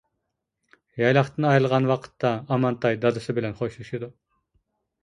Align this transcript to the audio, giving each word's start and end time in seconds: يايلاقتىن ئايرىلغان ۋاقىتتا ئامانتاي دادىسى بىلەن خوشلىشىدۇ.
يايلاقتىن 1.01 1.47
ئايرىلغان 1.51 1.91
ۋاقىتتا 1.91 2.33
ئامانتاي 2.53 2.99
دادىسى 3.05 3.39
بىلەن 3.41 3.59
خوشلىشىدۇ. 3.63 4.13